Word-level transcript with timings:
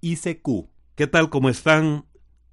ICQ. 0.00 0.70
¿Qué 0.94 1.06
tal? 1.06 1.28
¿Cómo 1.28 1.48
están? 1.48 2.06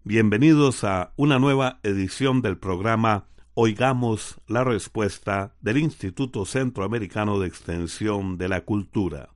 Bienvenidos 0.03 0.84
a 0.84 1.13
una 1.16 1.38
nueva 1.38 1.80
edición 1.84 2.41
del 2.41 2.58
programa 2.58 3.27
Oigamos 3.53 4.41
la 4.48 4.63
Respuesta 4.63 5.55
del 5.62 5.77
Instituto 5.77 6.45
Centroamericano 6.45 7.39
de 7.39 7.48
Extensión 7.48 8.38
de 8.38 8.50
la 8.50 8.62
Cultura. 8.62 9.30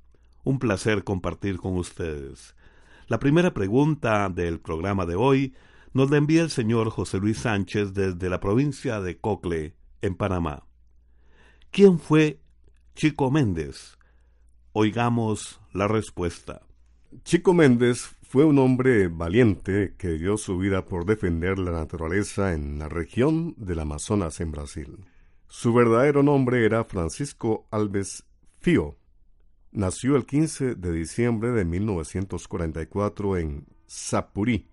Un 0.44 0.58
placer 0.58 1.04
compartir 1.04 1.58
con 1.58 1.78
ustedes. 1.78 2.56
La 3.08 3.20
primera 3.20 3.54
pregunta 3.54 4.30
del 4.30 4.60
programa 4.60 5.06
de 5.06 5.16
hoy 5.16 5.54
nos 5.94 6.10
la 6.10 6.18
envía 6.18 6.42
el 6.42 6.50
señor 6.50 6.90
José 6.90 7.20
Luis 7.20 7.38
Sánchez 7.38 7.94
desde 7.94 8.30
la 8.30 8.40
provincia 8.40 9.02
de 9.02 9.20
Cocle, 9.20 9.76
en 10.02 10.16
Panamá. 10.16 10.66
¿Quién 11.72 12.00
fue 12.00 12.42
Chico 12.96 13.30
Méndez? 13.30 13.98
Oigamos 14.74 15.62
la 15.74 15.88
respuesta. 15.88 16.69
Chico 17.24 17.56
Méndez 17.56 18.16
fue 18.22 18.46
un 18.46 18.60
hombre 18.60 19.08
valiente 19.08 19.96
que 19.98 20.10
dio 20.10 20.38
su 20.38 20.60
vida 20.60 20.86
por 20.86 21.06
defender 21.06 21.58
la 21.58 21.72
naturaleza 21.72 22.54
en 22.54 22.78
la 22.78 22.88
región 22.88 23.56
del 23.58 23.80
Amazonas 23.80 24.40
en 24.42 24.52
Brasil. 24.52 25.06
Su 25.48 25.74
verdadero 25.74 26.22
nombre 26.22 26.64
era 26.64 26.84
Francisco 26.84 27.68
Alves 27.72 28.26
Fío. 28.60 28.96
Nació 29.72 30.18
el 30.18 30.28
15 30.28 30.76
de 30.76 30.92
diciembre 30.92 31.50
de 31.50 31.66
1944 31.66 33.38
en 33.38 33.66
Sapurí, 33.88 34.70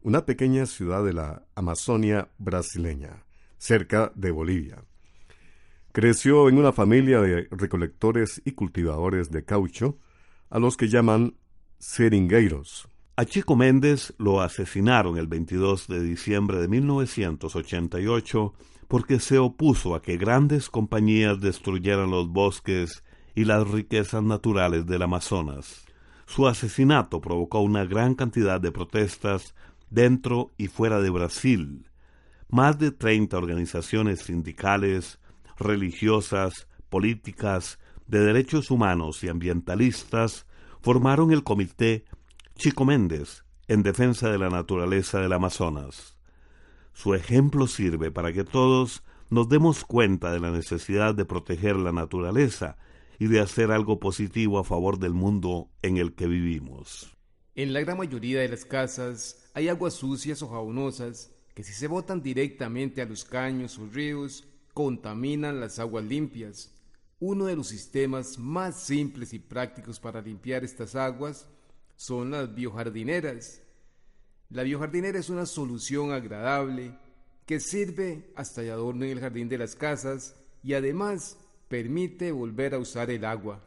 una 0.00 0.24
pequeña 0.24 0.64
ciudad 0.64 1.04
de 1.04 1.12
la 1.12 1.44
Amazonia 1.54 2.30
brasileña, 2.38 3.26
cerca 3.58 4.10
de 4.14 4.30
Bolivia. 4.30 4.82
Creció 5.92 6.48
en 6.48 6.56
una 6.56 6.72
familia 6.72 7.20
de 7.20 7.46
recolectores 7.50 8.40
y 8.46 8.52
cultivadores 8.52 9.30
de 9.30 9.44
caucho, 9.44 9.98
a 10.48 10.58
los 10.58 10.76
que 10.76 10.88
llaman 10.88 11.34
seringueiros. 11.82 12.88
A 13.16 13.24
Chico 13.24 13.56
Méndez 13.56 14.14
lo 14.16 14.40
asesinaron 14.40 15.18
el 15.18 15.26
22 15.26 15.88
de 15.88 16.00
diciembre 16.00 16.58
de 16.58 16.68
1988 16.68 18.54
porque 18.86 19.18
se 19.18 19.38
opuso 19.38 19.96
a 19.96 20.00
que 20.00 20.16
grandes 20.16 20.70
compañías 20.70 21.40
destruyeran 21.40 22.10
los 22.10 22.28
bosques 22.28 23.02
y 23.34 23.46
las 23.46 23.68
riquezas 23.68 24.22
naturales 24.22 24.86
del 24.86 25.02
Amazonas. 25.02 25.84
Su 26.26 26.46
asesinato 26.46 27.20
provocó 27.20 27.60
una 27.60 27.84
gran 27.84 28.14
cantidad 28.14 28.60
de 28.60 28.70
protestas 28.70 29.56
dentro 29.90 30.52
y 30.56 30.68
fuera 30.68 31.00
de 31.00 31.10
Brasil. 31.10 31.90
Más 32.48 32.78
de 32.78 32.92
treinta 32.92 33.38
organizaciones 33.38 34.20
sindicales, 34.20 35.18
religiosas, 35.58 36.68
políticas, 36.88 37.80
de 38.06 38.20
derechos 38.20 38.70
humanos 38.70 39.24
y 39.24 39.28
ambientalistas 39.28 40.46
formaron 40.82 41.32
el 41.32 41.44
comité 41.44 42.04
Chico 42.56 42.84
Méndez 42.84 43.44
en 43.68 43.82
defensa 43.82 44.30
de 44.30 44.38
la 44.38 44.50
naturaleza 44.50 45.20
del 45.20 45.32
Amazonas. 45.32 46.18
Su 46.92 47.14
ejemplo 47.14 47.68
sirve 47.68 48.10
para 48.10 48.32
que 48.32 48.44
todos 48.44 49.02
nos 49.30 49.48
demos 49.48 49.84
cuenta 49.84 50.32
de 50.32 50.40
la 50.40 50.50
necesidad 50.50 51.14
de 51.14 51.24
proteger 51.24 51.76
la 51.76 51.92
naturaleza 51.92 52.76
y 53.18 53.28
de 53.28 53.40
hacer 53.40 53.70
algo 53.70 54.00
positivo 54.00 54.58
a 54.58 54.64
favor 54.64 54.98
del 54.98 55.14
mundo 55.14 55.70
en 55.82 55.96
el 55.96 56.14
que 56.14 56.26
vivimos. 56.26 57.16
En 57.54 57.72
la 57.72 57.80
gran 57.80 57.98
mayoría 57.98 58.40
de 58.40 58.48
las 58.48 58.64
casas 58.64 59.50
hay 59.54 59.68
aguas 59.68 59.94
sucias 59.94 60.42
o 60.42 60.48
jabonosas 60.48 61.32
que 61.54 61.62
si 61.62 61.72
se 61.72 61.86
botan 61.86 62.22
directamente 62.22 63.02
a 63.02 63.06
los 63.06 63.24
caños 63.24 63.78
o 63.78 63.86
ríos, 63.86 64.48
contaminan 64.74 65.60
las 65.60 65.78
aguas 65.78 66.04
limpias. 66.04 66.74
Uno 67.24 67.46
de 67.46 67.54
los 67.54 67.68
sistemas 67.68 68.36
más 68.36 68.82
simples 68.82 69.32
y 69.32 69.38
prácticos 69.38 70.00
para 70.00 70.20
limpiar 70.20 70.64
estas 70.64 70.96
aguas 70.96 71.46
son 71.94 72.32
las 72.32 72.52
biojardineras. 72.52 73.62
La 74.50 74.64
biojardinera 74.64 75.20
es 75.20 75.30
una 75.30 75.46
solución 75.46 76.10
agradable 76.10 76.98
que 77.46 77.60
sirve 77.60 78.32
hasta 78.34 78.62
de 78.62 78.72
adorno 78.72 79.04
en 79.04 79.12
el 79.12 79.20
jardín 79.20 79.48
de 79.48 79.56
las 79.56 79.76
casas 79.76 80.34
y 80.64 80.74
además 80.74 81.38
permite 81.68 82.32
volver 82.32 82.74
a 82.74 82.80
usar 82.80 83.08
el 83.08 83.24
agua. 83.24 83.62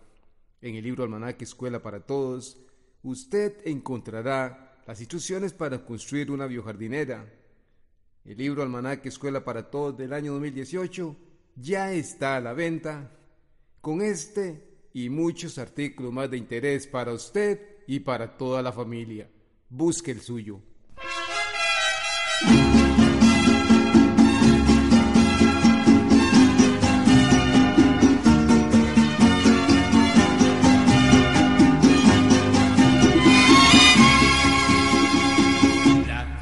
En 0.61 0.75
el 0.75 0.83
libro 0.83 1.05
Almanaque 1.05 1.45
Escuela 1.45 1.81
para 1.81 2.01
Todos, 2.01 2.57
usted 3.03 3.65
encontrará 3.65 4.81
las 4.85 4.99
instrucciones 4.99 5.53
para 5.53 5.85
construir 5.85 6.29
una 6.29 6.45
biojardinera. 6.45 7.25
El 8.25 8.37
libro 8.37 8.63
Almanaque 8.63 9.07
Escuela 9.07 9.45
para 9.45 9.71
Todos 9.71 9.97
del 9.97 10.11
año 10.11 10.33
2018 10.33 11.15
ya 11.55 11.93
está 11.93 12.35
a 12.35 12.41
la 12.41 12.51
venta 12.51 13.15
con 13.85 14.01
este 14.01 14.89
y 14.95 15.11
muchos 15.11 15.59
artículos 15.59 16.11
más 16.11 16.31
de 16.31 16.37
interés 16.37 16.87
para 16.87 17.13
usted 17.13 17.59
y 17.85 17.99
para 17.99 18.35
toda 18.35 18.63
la 18.63 18.71
familia. 18.71 19.29
Busque 19.69 20.09
el 20.09 20.21
suyo. 20.21 20.59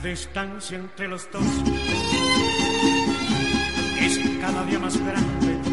distancia 0.01 0.77
entre 0.77 1.07
los 1.07 1.29
dos 1.31 1.43
es 3.99 4.19
cada 4.39 4.63
día 4.65 4.79
más 4.79 4.97
grande. 4.97 5.72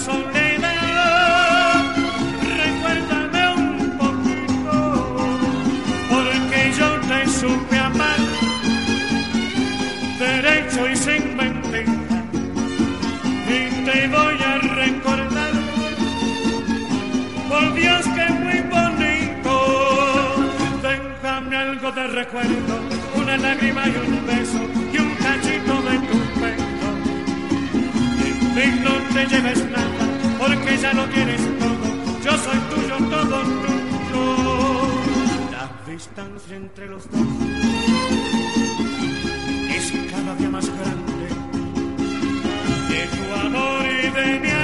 soledad, 0.00 1.94
recuérdame 2.62 3.42
un 3.56 3.68
poquito, 3.98 4.74
porque 6.10 6.72
yo 6.78 6.88
te 7.08 7.28
supe 7.28 7.76
amar, 7.78 8.20
derecho 10.18 10.80
y 10.88 10.96
sin 10.96 11.36
mentira, 11.36 12.18
y 13.46 13.60
te 13.84 14.08
voy 14.08 14.36
a 14.42 14.58
recordar, 14.82 15.52
por 17.48 17.74
Dios 17.74 18.02
que 18.16 18.26
muy 18.42 18.60
bonito, 18.76 19.52
déjame 20.82 21.56
algo 21.56 21.92
de 21.92 22.06
recuerdo, 22.06 22.74
una 23.16 23.36
lágrima 23.36 23.82
y 23.86 23.94
un 24.06 24.26
beso, 24.26 24.60
y 24.92 24.98
un 24.98 25.14
cachito 25.16 25.74
de 25.88 25.98
tu 26.08 26.18
pecho. 26.40 26.68
Y 28.62 28.64
no 28.84 28.92
te 29.14 29.22
lleves 29.26 29.59
ya 30.80 30.92
lo 30.94 31.06
tienes 31.08 31.40
todo. 31.58 32.20
Yo 32.24 32.32
soy 32.38 32.58
tuyo, 32.70 32.96
todo 33.10 33.42
tuyo. 33.42 34.24
La 35.52 35.92
distancia 35.92 36.56
entre 36.56 36.86
los 36.88 37.10
dos 37.10 37.20
es 39.76 39.92
cada 40.10 40.34
día 40.36 40.48
más 40.48 40.66
grande. 40.66 41.28
De 42.88 43.06
tu 43.16 43.46
amor 43.46 43.84
y 43.86 44.10
de 44.10 44.40
mi 44.40 44.48
amor 44.48 44.59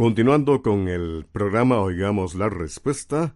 Continuando 0.00 0.62
con 0.62 0.88
el 0.88 1.26
programa 1.30 1.78
Oigamos 1.82 2.34
la 2.34 2.48
Respuesta, 2.48 3.34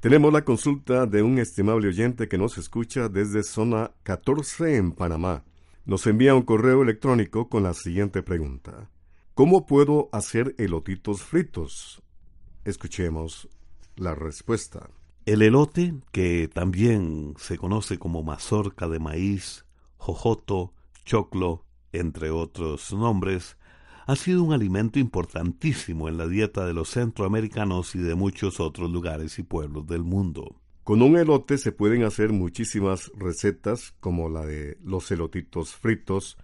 tenemos 0.00 0.30
la 0.34 0.44
consulta 0.44 1.06
de 1.06 1.22
un 1.22 1.38
estimable 1.38 1.88
oyente 1.88 2.28
que 2.28 2.36
nos 2.36 2.58
escucha 2.58 3.08
desde 3.08 3.42
zona 3.42 3.92
14 4.02 4.76
en 4.76 4.92
Panamá. 4.92 5.44
Nos 5.86 6.06
envía 6.06 6.34
un 6.34 6.42
correo 6.42 6.82
electrónico 6.82 7.48
con 7.48 7.62
la 7.62 7.72
siguiente 7.72 8.22
pregunta. 8.22 8.90
¿Cómo 9.32 9.64
puedo 9.64 10.10
hacer 10.12 10.54
elotitos 10.58 11.22
fritos? 11.22 12.02
Escuchemos 12.66 13.48
la 13.96 14.14
respuesta. 14.14 14.90
El 15.24 15.40
elote, 15.40 15.94
que 16.12 16.50
también 16.52 17.32
se 17.38 17.56
conoce 17.56 17.98
como 17.98 18.22
mazorca 18.22 18.88
de 18.88 18.98
maíz, 18.98 19.64
jojoto, 19.96 20.74
choclo, 21.06 21.64
entre 21.92 22.30
otros 22.30 22.92
nombres, 22.92 23.56
ha 24.08 24.16
sido 24.16 24.42
un 24.42 24.54
alimento 24.54 24.98
importantísimo 24.98 26.08
en 26.08 26.16
la 26.16 26.26
dieta 26.26 26.64
de 26.64 26.72
los 26.72 26.88
centroamericanos 26.88 27.94
y 27.94 27.98
de 27.98 28.14
muchos 28.14 28.58
otros 28.58 28.90
lugares 28.90 29.38
y 29.38 29.42
pueblos 29.42 29.86
del 29.86 30.02
mundo. 30.02 30.62
Con 30.82 31.02
un 31.02 31.18
elote 31.18 31.58
se 31.58 31.72
pueden 31.72 32.04
hacer 32.04 32.32
muchísimas 32.32 33.12
recetas 33.14 33.92
como 34.00 34.30
la 34.30 34.46
de 34.46 34.78
los 34.82 35.10
elotitos 35.10 35.74
fritos 35.74 36.38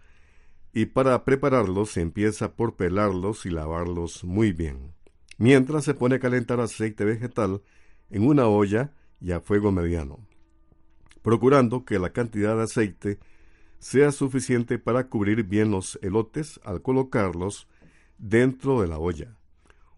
y 0.75 0.85
para 0.85 1.25
prepararlos 1.25 1.93
se 1.93 2.03
empieza 2.03 2.55
por 2.55 2.77
pelarlos 2.77 3.47
y 3.47 3.51
lavarlos 3.51 4.25
muy 4.25 4.53
bien. 4.53 4.93
Mientras 5.39 5.85
se 5.85 5.95
pone 5.95 6.17
a 6.17 6.21
calentar 6.21 6.61
aceite 6.61 7.07
vegetal 7.07 7.63
en 8.11 8.27
una 8.27 8.47
olla 8.47 8.93
y 9.23 9.33
a 9.33 9.41
fuego 9.41 9.73
mediano, 9.73 10.19
procurando 11.23 11.87
que 11.87 11.99
la 11.99 12.13
cantidad 12.13 12.59
de 12.59 12.65
aceite 12.65 13.19
sea 13.85 14.13
suficiente 14.13 14.79
para 14.79 15.09
cubrir 15.09 15.45
bien 15.45 15.71
los 15.71 15.99
elotes 16.01 16.59
al 16.65 16.81
colocarlos 16.81 17.69
dentro 18.17 18.81
de 18.81 18.89
la 18.89 18.99
olla, 18.99 19.37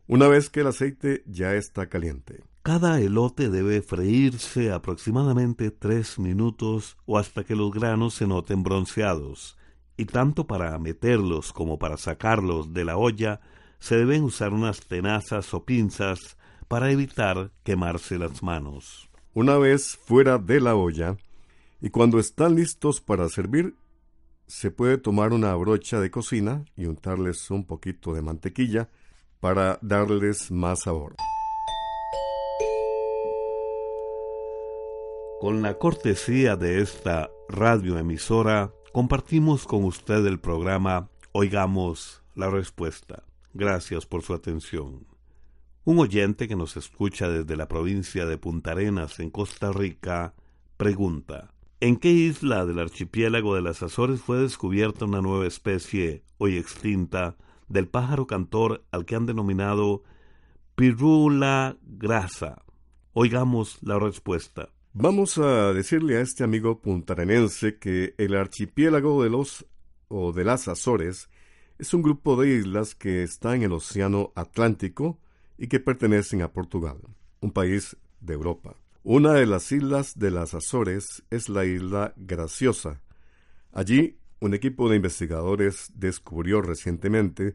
una 0.08 0.26
vez 0.26 0.50
que 0.50 0.62
el 0.62 0.66
aceite 0.66 1.22
ya 1.24 1.54
está 1.54 1.88
caliente. 1.88 2.42
Cada 2.64 3.00
elote 3.00 3.48
debe 3.48 3.82
freírse 3.82 4.72
aproximadamente 4.72 5.70
tres 5.70 6.18
minutos 6.18 6.96
o 7.06 7.16
hasta 7.16 7.44
que 7.44 7.54
los 7.54 7.70
granos 7.70 8.14
se 8.14 8.26
noten 8.26 8.64
bronceados, 8.64 9.56
y 9.96 10.06
tanto 10.06 10.48
para 10.48 10.76
meterlos 10.80 11.52
como 11.52 11.78
para 11.78 11.96
sacarlos 11.96 12.72
de 12.72 12.84
la 12.84 12.96
olla 12.96 13.40
se 13.78 13.96
deben 13.96 14.24
usar 14.24 14.52
unas 14.52 14.80
tenazas 14.80 15.54
o 15.54 15.64
pinzas 15.64 16.36
para 16.66 16.90
evitar 16.90 17.52
quemarse 17.62 18.18
las 18.18 18.42
manos. 18.42 19.08
Una 19.32 19.58
vez 19.58 19.96
fuera 19.96 20.38
de 20.38 20.60
la 20.60 20.74
olla, 20.74 21.18
y 21.80 21.90
cuando 21.90 22.18
están 22.18 22.54
listos 22.54 23.00
para 23.00 23.28
servir, 23.28 23.76
se 24.46 24.70
puede 24.70 24.98
tomar 24.98 25.32
una 25.32 25.54
brocha 25.56 26.00
de 26.00 26.10
cocina 26.10 26.64
y 26.76 26.86
untarles 26.86 27.50
un 27.50 27.64
poquito 27.64 28.14
de 28.14 28.22
mantequilla 28.22 28.88
para 29.40 29.78
darles 29.82 30.50
más 30.50 30.82
sabor. 30.82 31.16
Con 35.40 35.62
la 35.62 35.78
cortesía 35.78 36.56
de 36.56 36.80
esta 36.80 37.30
radioemisora, 37.48 38.72
compartimos 38.92 39.66
con 39.66 39.84
usted 39.84 40.24
el 40.26 40.40
programa 40.40 41.10
Oigamos 41.32 42.22
la 42.34 42.48
Respuesta. 42.48 43.24
Gracias 43.52 44.06
por 44.06 44.22
su 44.22 44.32
atención. 44.32 45.06
Un 45.84 45.98
oyente 45.98 46.48
que 46.48 46.56
nos 46.56 46.76
escucha 46.76 47.28
desde 47.28 47.56
la 47.56 47.68
provincia 47.68 48.26
de 48.26 48.38
Punta 48.38 48.72
Arenas, 48.72 49.20
en 49.20 49.30
Costa 49.30 49.72
Rica, 49.72 50.34
pregunta, 50.76 51.52
¿en 51.80 51.96
qué 51.96 52.10
isla 52.10 52.66
del 52.66 52.78
archipiélago 52.78 53.54
de 53.54 53.62
las 53.62 53.82
Azores 53.82 54.20
fue 54.20 54.38
descubierta 54.38 55.04
una 55.04 55.20
nueva 55.20 55.46
especie, 55.46 56.22
hoy 56.38 56.56
extinta, 56.56 57.36
del 57.68 57.88
pájaro 57.88 58.26
cantor 58.26 58.84
al 58.90 59.04
que 59.04 59.16
han 59.16 59.26
denominado 59.26 60.02
pirula 60.74 61.76
grasa? 61.82 62.62
Oigamos 63.12 63.78
la 63.82 63.98
respuesta. 63.98 64.70
Vamos 64.92 65.36
a 65.38 65.72
decirle 65.72 66.16
a 66.16 66.22
este 66.22 66.44
amigo 66.44 66.80
puntarenense 66.80 67.78
que 67.78 68.14
el 68.18 68.34
archipiélago 68.34 69.22
de 69.22 69.30
los 69.30 69.66
o 70.08 70.32
de 70.32 70.44
las 70.44 70.68
Azores 70.68 71.28
es 71.78 71.92
un 71.92 72.02
grupo 72.02 72.40
de 72.40 72.54
islas 72.54 72.94
que 72.94 73.22
está 73.22 73.54
en 73.54 73.62
el 73.62 73.72
Océano 73.72 74.32
Atlántico 74.34 75.18
y 75.58 75.68
que 75.68 75.80
pertenecen 75.80 76.42
a 76.42 76.52
Portugal, 76.52 76.98
un 77.40 77.50
país 77.50 77.96
de 78.20 78.34
Europa. 78.34 78.76
Una 79.08 79.34
de 79.34 79.46
las 79.46 79.70
islas 79.70 80.18
de 80.18 80.32
las 80.32 80.52
Azores 80.52 81.22
es 81.30 81.48
la 81.48 81.64
isla 81.64 82.12
Graciosa. 82.16 83.02
Allí, 83.72 84.18
un 84.40 84.52
equipo 84.52 84.88
de 84.88 84.96
investigadores 84.96 85.92
descubrió 85.94 86.60
recientemente 86.60 87.54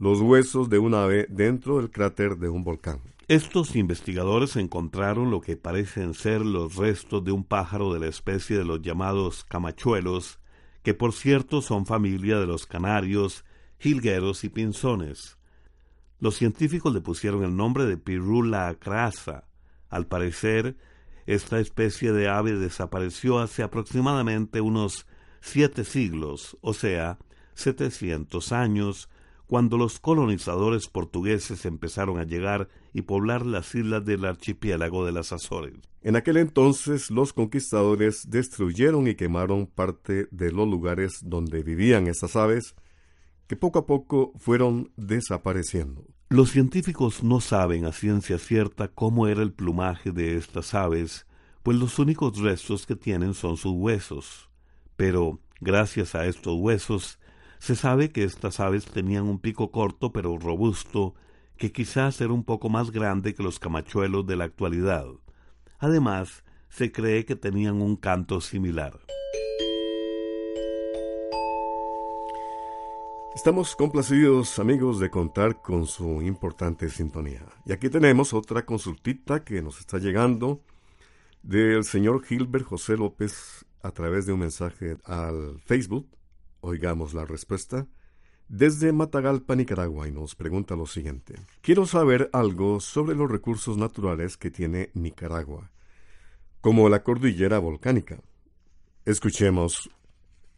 los 0.00 0.20
huesos 0.20 0.68
de 0.68 0.80
un 0.80 0.94
ave 0.94 1.28
dentro 1.30 1.76
del 1.76 1.92
cráter 1.92 2.38
de 2.38 2.48
un 2.48 2.64
volcán. 2.64 2.98
Estos 3.28 3.76
investigadores 3.76 4.56
encontraron 4.56 5.30
lo 5.30 5.40
que 5.40 5.56
parecen 5.56 6.12
ser 6.12 6.44
los 6.44 6.74
restos 6.74 7.22
de 7.22 7.30
un 7.30 7.44
pájaro 7.44 7.94
de 7.94 8.00
la 8.00 8.08
especie 8.08 8.58
de 8.58 8.64
los 8.64 8.82
llamados 8.82 9.44
camachuelos, 9.44 10.40
que 10.82 10.92
por 10.92 11.12
cierto 11.12 11.62
son 11.62 11.86
familia 11.86 12.40
de 12.40 12.48
los 12.48 12.66
canarios, 12.66 13.44
jilgueros 13.78 14.42
y 14.42 14.48
pinzones. 14.48 15.38
Los 16.18 16.34
científicos 16.34 16.92
le 16.92 17.00
pusieron 17.00 17.44
el 17.44 17.54
nombre 17.54 17.86
de 17.86 17.96
Pirula 17.96 18.66
acrasa. 18.66 19.44
Al 19.94 20.08
parecer, 20.08 20.76
esta 21.24 21.60
especie 21.60 22.10
de 22.10 22.26
ave 22.26 22.56
desapareció 22.56 23.38
hace 23.38 23.62
aproximadamente 23.62 24.60
unos 24.60 25.06
siete 25.40 25.84
siglos, 25.84 26.58
o 26.62 26.74
sea, 26.74 27.16
setecientos 27.54 28.50
años, 28.50 29.08
cuando 29.46 29.78
los 29.78 30.00
colonizadores 30.00 30.88
portugueses 30.88 31.64
empezaron 31.64 32.18
a 32.18 32.24
llegar 32.24 32.68
y 32.92 33.02
poblar 33.02 33.46
las 33.46 33.72
islas 33.76 34.04
del 34.04 34.24
archipiélago 34.24 35.06
de 35.06 35.12
las 35.12 35.32
Azores. 35.32 35.74
En 36.02 36.16
aquel 36.16 36.38
entonces 36.38 37.12
los 37.12 37.32
conquistadores 37.32 38.28
destruyeron 38.28 39.06
y 39.06 39.14
quemaron 39.14 39.68
parte 39.68 40.26
de 40.32 40.50
los 40.50 40.66
lugares 40.66 41.20
donde 41.22 41.62
vivían 41.62 42.08
esas 42.08 42.34
aves, 42.34 42.74
que 43.46 43.54
poco 43.54 43.78
a 43.78 43.86
poco 43.86 44.32
fueron 44.38 44.90
desapareciendo. 44.96 46.04
Los 46.30 46.50
científicos 46.50 47.22
no 47.22 47.40
saben 47.40 47.84
a 47.84 47.92
ciencia 47.92 48.38
cierta 48.38 48.88
cómo 48.88 49.28
era 49.28 49.42
el 49.42 49.52
plumaje 49.52 50.10
de 50.10 50.36
estas 50.36 50.74
aves, 50.74 51.26
pues 51.62 51.78
los 51.78 51.98
únicos 51.98 52.38
restos 52.38 52.86
que 52.86 52.96
tienen 52.96 53.34
son 53.34 53.58
sus 53.58 53.72
huesos. 53.72 54.48
Pero, 54.96 55.38
gracias 55.60 56.14
a 56.14 56.26
estos 56.26 56.54
huesos, 56.58 57.18
se 57.58 57.76
sabe 57.76 58.10
que 58.10 58.24
estas 58.24 58.58
aves 58.58 58.86
tenían 58.86 59.24
un 59.24 59.38
pico 59.38 59.70
corto 59.70 60.12
pero 60.12 60.38
robusto, 60.38 61.14
que 61.58 61.72
quizás 61.72 62.20
era 62.20 62.32
un 62.32 62.42
poco 62.42 62.70
más 62.70 62.90
grande 62.90 63.34
que 63.34 63.42
los 63.42 63.58
camachuelos 63.58 64.26
de 64.26 64.36
la 64.36 64.44
actualidad. 64.44 65.06
Además, 65.78 66.42
se 66.70 66.90
cree 66.90 67.26
que 67.26 67.36
tenían 67.36 67.82
un 67.82 67.96
canto 67.96 68.40
similar. 68.40 68.98
Estamos 73.34 73.74
complacidos, 73.74 74.60
amigos, 74.60 75.00
de 75.00 75.10
contar 75.10 75.60
con 75.60 75.86
su 75.86 76.22
importante 76.22 76.88
sintonía. 76.88 77.44
Y 77.66 77.72
aquí 77.72 77.90
tenemos 77.90 78.32
otra 78.32 78.64
consultita 78.64 79.44
que 79.44 79.60
nos 79.60 79.80
está 79.80 79.98
llegando 79.98 80.62
del 81.42 81.82
señor 81.82 82.24
Gilbert 82.24 82.64
José 82.64 82.96
López 82.96 83.66
a 83.82 83.90
través 83.90 84.26
de 84.26 84.32
un 84.32 84.40
mensaje 84.40 84.98
al 85.04 85.60
Facebook. 85.66 86.08
Oigamos 86.60 87.12
la 87.12 87.26
respuesta. 87.26 87.88
Desde 88.48 88.92
Matagalpa, 88.92 89.56
Nicaragua, 89.56 90.06
y 90.06 90.12
nos 90.12 90.36
pregunta 90.36 90.76
lo 90.76 90.86
siguiente. 90.86 91.34
Quiero 91.60 91.86
saber 91.86 92.30
algo 92.32 92.78
sobre 92.78 93.16
los 93.16 93.28
recursos 93.28 93.76
naturales 93.76 94.36
que 94.36 94.52
tiene 94.52 94.90
Nicaragua, 94.94 95.72
como 96.60 96.88
la 96.88 97.02
cordillera 97.02 97.58
volcánica. 97.58 98.20
Escuchemos 99.04 99.90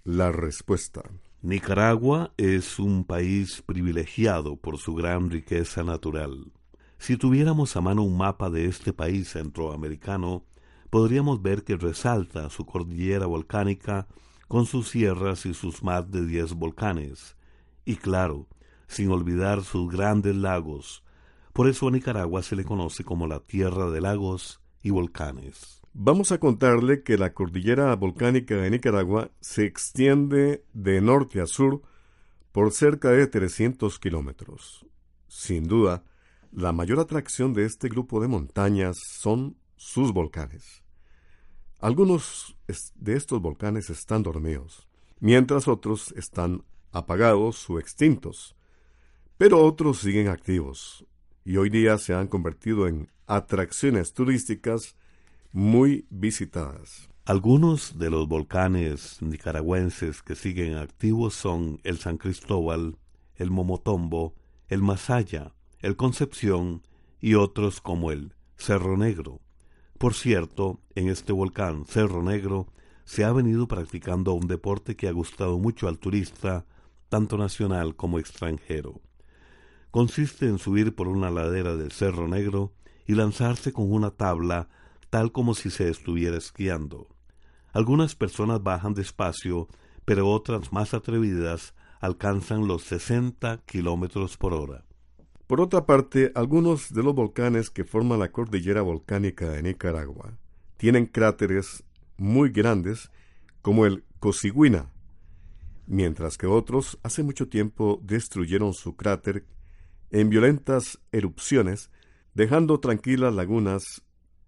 la 0.04 0.30
respuesta. 0.30 1.02
Nicaragua 1.47 2.33
es 2.38 2.81
un 2.81 3.05
país 3.05 3.62
privilegiado 3.65 4.57
por 4.57 4.79
su 4.79 4.95
gran 4.95 5.31
riqueza 5.31 5.85
natural. 5.85 6.50
Si 6.99 7.17
tuviéramos 7.17 7.76
a 7.76 7.81
mano 7.81 8.03
un 8.03 8.17
mapa 8.17 8.50
de 8.50 8.65
este 8.65 8.93
país 8.93 9.29
centroamericano, 9.29 10.43
podríamos 10.91 11.41
ver 11.43 11.62
que 11.62 11.76
resalta 11.76 12.50
su 12.50 12.67
cordillera 12.67 13.26
volcánica 13.26 14.09
con 14.49 14.67
sus 14.67 14.88
sierras 14.88 15.47
y 15.47 15.55
sus 15.55 15.85
más 15.85 16.11
de 16.11 16.26
diez 16.26 16.53
volcanes, 16.53 17.37
y 17.85 17.95
claro, 17.95 18.49
sin 18.88 19.12
olvidar 19.12 19.62
sus 19.62 19.88
grandes 19.88 20.35
lagos. 20.35 21.05
Por 21.53 21.69
eso 21.69 21.87
a 21.87 21.93
Nicaragua 21.93 22.43
se 22.43 22.57
le 22.57 22.65
conoce 22.65 23.05
como 23.05 23.29
la 23.29 23.38
tierra 23.38 23.88
de 23.93 24.00
lagos 24.00 24.61
y 24.83 24.91
volcanes. 24.91 25.81
Vamos 25.99 26.31
a 26.31 26.37
contarle 26.37 27.03
que 27.03 27.17
la 27.17 27.33
cordillera 27.33 27.97
volcánica 27.97 28.55
de 28.55 28.69
Nicaragua 28.69 29.31
se 29.41 29.65
extiende 29.65 30.62
de 30.75 31.00
norte 31.00 31.41
a 31.41 31.47
sur 31.47 31.81
por 32.53 32.71
cerca 32.73 33.09
de 33.09 33.26
300 33.26 33.99
kilómetros. 33.99 34.85
Sin 35.26 35.67
duda, 35.67 36.05
la 36.53 36.73
mayor 36.73 37.00
atracción 37.00 37.55
de 37.55 37.65
este 37.65 37.88
grupo 37.88 38.21
de 38.21 38.29
montañas 38.29 38.99
son 38.99 39.57
sus 39.76 40.12
volcanes. 40.12 40.83
Algunos 41.81 42.59
de 42.97 43.17
estos 43.17 43.41
volcanes 43.41 43.88
están 43.88 44.23
dormidos, 44.23 44.87
mientras 45.19 45.67
otros 45.67 46.12
están 46.12 46.62
apagados 46.93 47.71
o 47.71 47.79
extintos. 47.79 48.55
Pero 49.38 49.65
otros 49.65 50.00
siguen 50.00 50.29
activos 50.29 51.07
y 51.43 51.57
hoy 51.57 51.71
día 51.71 51.97
se 51.97 52.12
han 52.12 52.29
convertido 52.29 52.87
en 52.87 53.11
atracciones 53.26 54.12
turísticas 54.12 54.95
muy 55.56 56.06
visitadas. 56.10 57.08
Algunos 57.25 57.98
de 57.98 58.10
los 58.10 58.28
volcanes 58.28 59.22
nicaragüenses 59.22 60.22
que 60.22 60.34
siguen 60.34 60.76
activos 60.76 61.32
son 61.32 61.80
el 61.82 61.96
San 61.96 62.18
Cristóbal, 62.18 62.98
el 63.36 63.50
Momotombo, 63.50 64.34
el 64.68 64.82
Masaya, 64.82 65.54
el 65.80 65.96
Concepción 65.96 66.82
y 67.22 67.36
otros 67.36 67.80
como 67.80 68.12
el 68.12 68.34
Cerro 68.58 68.98
Negro. 68.98 69.40
Por 69.96 70.12
cierto, 70.12 70.82
en 70.94 71.08
este 71.08 71.32
volcán 71.32 71.86
Cerro 71.86 72.22
Negro 72.22 72.66
se 73.06 73.25
ha 73.25 73.32
venido 73.32 73.66
practicando 73.66 74.34
un 74.34 74.48
deporte 74.48 74.94
que 74.94 75.08
ha 75.08 75.12
gustado 75.12 75.58
mucho 75.58 75.88
al 75.88 75.98
turista, 75.98 76.66
tanto 77.08 77.38
nacional 77.38 77.96
como 77.96 78.18
extranjero. 78.18 79.00
Consiste 79.90 80.48
en 80.48 80.58
subir 80.58 80.94
por 80.94 81.08
una 81.08 81.30
ladera 81.30 81.76
del 81.76 81.92
Cerro 81.92 82.28
Negro 82.28 82.75
y 83.06 83.14
lanzarse 83.14 83.72
con 83.72 83.90
una 83.90 84.10
tabla 84.10 84.68
tal 85.10 85.32
como 85.32 85.54
si 85.54 85.70
se 85.70 85.88
estuviera 85.88 86.36
esquiando. 86.36 87.08
Algunas 87.72 88.14
personas 88.14 88.62
bajan 88.62 88.94
despacio, 88.94 89.68
pero 90.04 90.28
otras 90.28 90.72
más 90.72 90.94
atrevidas 90.94 91.75
alcanzan 92.00 92.66
los 92.66 92.84
60 92.84 93.62
kilómetros 93.66 94.36
por 94.36 94.54
hora. 94.54 94.84
Por 95.46 95.60
otra 95.60 95.86
parte, 95.86 96.32
algunos 96.34 96.92
de 96.92 97.02
los 97.02 97.14
volcanes 97.14 97.70
que 97.70 97.84
forman 97.84 98.18
la 98.18 98.32
cordillera 98.32 98.82
volcánica 98.82 99.48
de 99.50 99.62
Nicaragua 99.62 100.38
tienen 100.76 101.06
cráteres 101.06 101.84
muy 102.16 102.50
grandes 102.50 103.10
como 103.62 103.86
el 103.86 104.04
Cosigüina, 104.18 104.90
mientras 105.86 106.36
que 106.36 106.46
otros 106.46 106.98
hace 107.02 107.22
mucho 107.22 107.48
tiempo 107.48 108.00
destruyeron 108.02 108.72
su 108.75 108.96
cráter 108.96 109.44
en 110.10 110.30
violentas 110.30 111.00
erupciones, 111.12 111.90
dejando 112.34 112.80
tranquilas 112.80 113.34
lagunas 113.34 114.02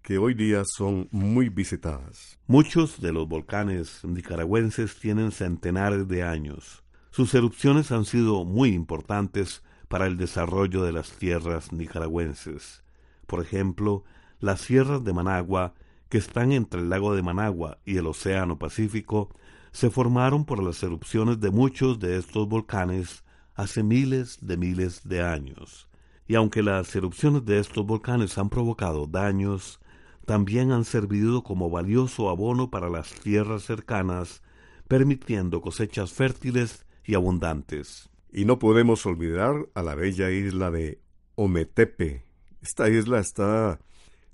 que 0.08 0.16
hoy 0.16 0.32
día 0.32 0.62
son 0.64 1.06
muy 1.10 1.50
visitadas. 1.50 2.38
Muchos 2.46 2.98
de 3.02 3.12
los 3.12 3.28
volcanes 3.28 4.02
nicaragüenses 4.04 4.98
tienen 4.98 5.32
centenares 5.32 6.08
de 6.08 6.22
años. 6.22 6.82
Sus 7.10 7.34
erupciones 7.34 7.92
han 7.92 8.06
sido 8.06 8.46
muy 8.46 8.70
importantes 8.70 9.62
para 9.86 10.06
el 10.06 10.16
desarrollo 10.16 10.82
de 10.82 10.92
las 10.92 11.10
tierras 11.12 11.74
nicaragüenses. 11.74 12.82
Por 13.26 13.42
ejemplo, 13.42 14.04
las 14.40 14.62
sierras 14.62 15.04
de 15.04 15.12
Managua, 15.12 15.74
que 16.08 16.16
están 16.16 16.52
entre 16.52 16.80
el 16.80 16.88
lago 16.88 17.14
de 17.14 17.20
Managua 17.20 17.76
y 17.84 17.98
el 17.98 18.06
Océano 18.06 18.58
Pacífico, 18.58 19.28
se 19.72 19.90
formaron 19.90 20.46
por 20.46 20.62
las 20.62 20.82
erupciones 20.82 21.38
de 21.38 21.50
muchos 21.50 21.98
de 21.98 22.16
estos 22.16 22.48
volcanes 22.48 23.24
hace 23.54 23.82
miles 23.82 24.38
de 24.40 24.56
miles 24.56 25.06
de 25.06 25.20
años. 25.20 25.86
Y 26.26 26.34
aunque 26.34 26.62
las 26.62 26.96
erupciones 26.96 27.44
de 27.44 27.58
estos 27.58 27.84
volcanes 27.84 28.38
han 28.38 28.48
provocado 28.48 29.06
daños, 29.06 29.80
también 30.28 30.72
han 30.72 30.84
servido 30.84 31.42
como 31.42 31.70
valioso 31.70 32.28
abono 32.28 32.68
para 32.68 32.90
las 32.90 33.14
tierras 33.14 33.62
cercanas, 33.62 34.42
permitiendo 34.86 35.62
cosechas 35.62 36.12
fértiles 36.12 36.84
y 37.02 37.14
abundantes. 37.14 38.10
Y 38.30 38.44
no 38.44 38.58
podemos 38.58 39.06
olvidar 39.06 39.70
a 39.72 39.82
la 39.82 39.94
bella 39.94 40.30
isla 40.30 40.70
de 40.70 41.00
Ometepe. 41.34 42.26
Esta 42.60 42.90
isla 42.90 43.20
está 43.20 43.80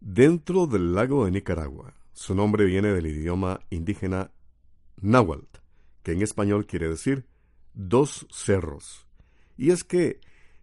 dentro 0.01 0.67
del 0.67 0.97
lago 0.97 1.27
de 1.27 1.31
Nicaragua. 1.31 1.95
Su 2.13 2.35
nombre 2.35 2.65
viene 2.65 2.89
del 2.89 3.07
idioma 3.07 3.61
indígena 3.71 4.33
náhuatl, 5.01 5.61
que 6.03 6.11
en 6.11 6.23
español 6.23 6.67
quiere 6.67 6.89
decir 6.89 7.25
dos 7.73 8.27
cerros. 8.33 9.07
Y 9.57 9.71
es 9.71 9.85
que 9.85 10.19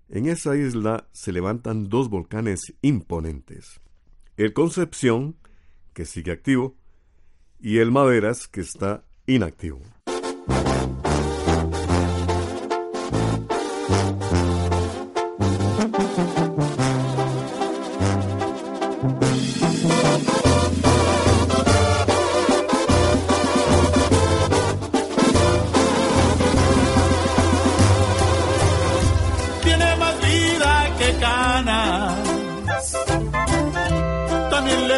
en 0.09 0.27
esa 0.27 0.57
isla 0.57 1.07
se 1.13 1.31
levantan 1.31 1.87
dos 1.87 2.09
volcanes 2.09 2.73
imponentes 2.81 3.79
el 4.43 4.53
Concepción, 4.53 5.35
que 5.93 6.05
sigue 6.05 6.31
activo, 6.31 6.75
y 7.59 7.77
el 7.77 7.91
Maderas, 7.91 8.47
que 8.47 8.61
está 8.61 9.03
inactivo. 9.27 9.81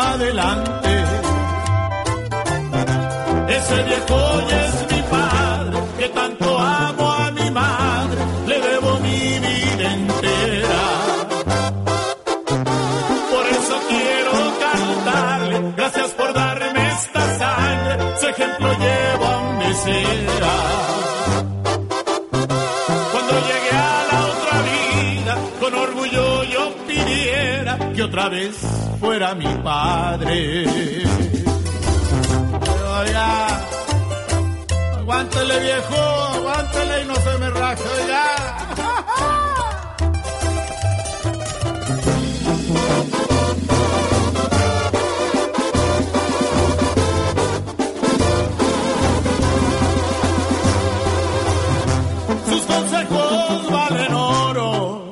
adelante. 0.00 1.04
Ese 3.48 3.82
viejo 3.82 4.18
ya 4.48 4.66
es 4.66 4.92
mi 4.92 5.02
padre, 5.10 5.78
que 5.98 6.08
tanto 6.08 6.58
amo 6.58 7.12
a 7.12 7.30
mi 7.32 7.50
madre, 7.50 8.20
le 8.46 8.60
debo 8.60 8.98
mi 9.00 9.38
vida 9.46 9.92
entera. 9.92 10.82
Por 13.32 13.46
eso 13.58 13.74
quiero 13.88 14.32
cantarle, 14.64 15.72
gracias 15.76 16.10
por 16.12 16.32
darme 16.32 16.88
esta 16.98 17.38
sangre, 17.38 17.94
su 18.20 18.26
ejemplo 18.28 18.68
llevo 18.84 19.24
a 19.26 19.34
donde 19.34 19.74
sea. 19.74 20.56
Cuando 23.12 23.32
llegue 23.48 23.72
a 23.72 24.04
la 24.10 24.18
otra 24.32 24.56
vida, 24.70 25.32
con 25.60 25.74
orgullo 25.74 26.44
yo 26.44 26.72
pidiera 26.86 27.78
que 27.94 28.02
otra 28.02 28.28
vez 28.28 28.56
fuera 29.00 29.34
mi 29.34 29.46
padre. 29.64 30.64
Oiga, 33.00 33.60
aguántele 34.98 35.60
viejo, 35.60 35.96
aguántele 36.36 37.02
y 37.02 37.06
no 37.06 37.14
se 37.16 37.38
me 37.38 37.50
raje. 37.50 37.84
Sus 52.48 52.62
consejos 52.62 53.70
valen 53.70 54.14
oro, 54.14 55.09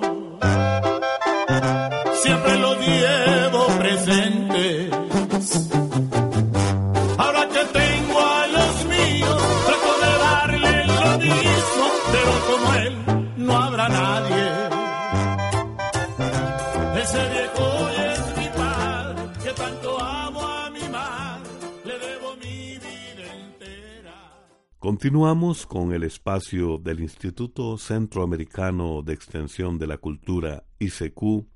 Continuamos 24.81 25.67
con 25.67 25.93
el 25.93 26.05
espacio 26.05 26.79
del 26.79 27.01
Instituto 27.01 27.79
Centroamericano 27.79 29.03
de 29.03 29.13
Extensión 29.13 29.77
de 29.77 29.89
la 29.89 29.99
Cultura, 29.99 30.63
ICQ. 30.79 31.49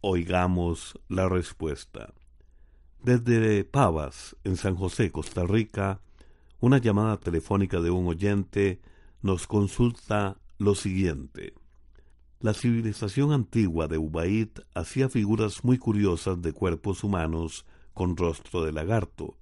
Oigamos 0.00 0.98
la 1.06 1.28
respuesta. 1.28 2.14
Desde 3.02 3.64
Pavas, 3.64 4.38
en 4.42 4.56
San 4.56 4.74
José, 4.74 5.12
Costa 5.12 5.44
Rica, 5.44 6.00
una 6.60 6.78
llamada 6.78 7.20
telefónica 7.20 7.78
de 7.82 7.90
un 7.90 8.06
oyente 8.06 8.80
nos 9.20 9.46
consulta 9.46 10.38
lo 10.56 10.74
siguiente. 10.74 11.52
La 12.40 12.54
civilización 12.54 13.32
antigua 13.32 13.86
de 13.86 13.98
Ubaid 13.98 14.48
hacía 14.74 15.10
figuras 15.10 15.62
muy 15.62 15.76
curiosas 15.76 16.40
de 16.40 16.54
cuerpos 16.54 17.04
humanos 17.04 17.66
con 17.92 18.16
rostro 18.16 18.64
de 18.64 18.72
lagarto. 18.72 19.36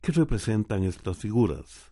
¿Qué 0.00 0.10
representan 0.10 0.82
estas 0.82 1.18
figuras? 1.18 1.87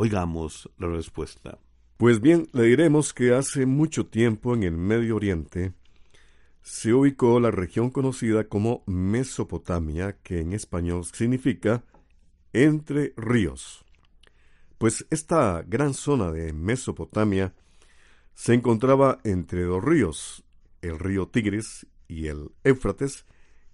Oigamos 0.00 0.70
la 0.78 0.86
respuesta. 0.86 1.58
Pues 1.96 2.20
bien, 2.20 2.48
le 2.52 2.62
diremos 2.62 3.12
que 3.12 3.34
hace 3.34 3.66
mucho 3.66 4.06
tiempo 4.06 4.54
en 4.54 4.62
el 4.62 4.76
Medio 4.76 5.16
Oriente 5.16 5.72
se 6.62 6.94
ubicó 6.94 7.40
la 7.40 7.50
región 7.50 7.90
conocida 7.90 8.44
como 8.44 8.84
Mesopotamia, 8.86 10.16
que 10.22 10.38
en 10.38 10.52
español 10.52 11.04
significa 11.04 11.82
entre 12.52 13.12
ríos. 13.16 13.84
Pues 14.78 15.04
esta 15.10 15.64
gran 15.66 15.94
zona 15.94 16.30
de 16.30 16.52
Mesopotamia 16.52 17.52
se 18.34 18.54
encontraba 18.54 19.18
entre 19.24 19.64
dos 19.64 19.82
ríos, 19.82 20.44
el 20.80 21.00
río 21.00 21.26
Tigris 21.26 21.88
y 22.06 22.28
el 22.28 22.52
Éufrates, 22.62 23.26